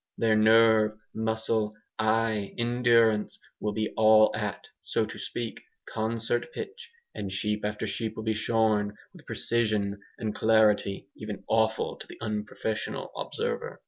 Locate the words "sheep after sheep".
7.31-8.15